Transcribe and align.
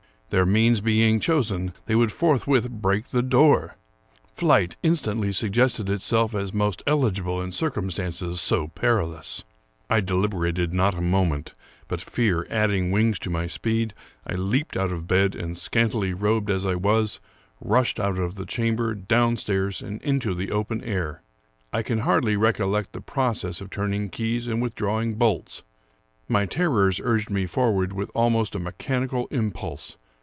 Their 0.31 0.45
means 0.45 0.79
being 0.79 1.19
chosen, 1.19 1.73
they 1.87 1.93
would 1.93 2.09
forthwith 2.13 2.69
break 2.69 3.07
the 3.09 3.21
door. 3.21 3.75
Flight 4.33 4.77
instantly 4.81 5.33
suggested 5.33 5.89
itself 5.89 6.33
as 6.33 6.53
most 6.53 6.81
eligible 6.87 7.41
in 7.41 7.51
circumstances 7.51 8.39
so 8.39 8.69
perilous. 8.69 9.43
I 9.89 9.99
deliberated 9.99 10.71
not 10.73 10.93
a 10.97 11.01
moment; 11.01 11.53
but, 11.89 11.99
fear 11.99 12.47
adding 12.49 12.91
wings 12.91 13.19
to 13.19 13.29
my 13.29 13.45
speed, 13.45 13.93
I 14.25 14.35
leaped 14.35 14.77
out 14.77 14.93
of 14.93 15.05
bed, 15.05 15.35
and, 15.35 15.57
scantily 15.57 16.13
robed 16.13 16.47
231 16.47 16.59
American 16.71 17.03
Mystery 17.03 17.89
Stories 17.89 17.91
as 17.91 17.99
I 17.99 17.99
was, 17.99 17.99
rushed 17.99 17.99
out 17.99 18.17
of 18.23 18.35
the 18.35 18.45
chamber, 18.45 18.95
downstairs, 18.95 19.81
and 19.81 20.01
into 20.01 20.33
the 20.33 20.49
open 20.51 20.81
air, 20.85 21.23
I 21.73 21.81
can 21.81 21.97
hardly 22.07 22.37
recollect 22.37 22.93
the 22.93 23.01
process 23.01 23.59
of 23.59 23.69
turn 23.69 23.93
ing 23.93 24.07
keys 24.07 24.47
and 24.47 24.61
withdrawing 24.61 25.15
bolts. 25.15 25.63
My 26.29 26.45
terrors 26.45 27.01
urged 27.03 27.29
me 27.29 27.45
forward 27.45 27.91
with 27.91 28.09
almost 28.15 28.55
a 28.55 28.59
mechanical 28.59 29.27
impulse. 29.29 29.97